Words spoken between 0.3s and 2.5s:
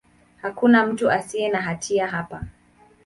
Hakuna mtu asiye na hatia hapa.